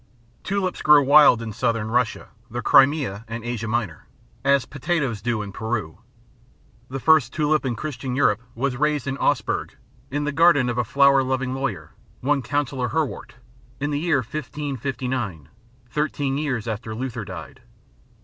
[0.43, 4.07] Tulips grow wild in Southern Russia, the Crimea and Asia Minor,
[4.43, 5.99] as potatoes do in Peru.
[6.89, 9.75] The first tulip in Christian Europe was raised in Augsburg,
[10.09, 13.35] in the garden of a flower loving lawyer, one Counsellor Herwart,
[13.79, 15.49] in the year 1559,
[15.91, 17.61] thirteen years after Luther died.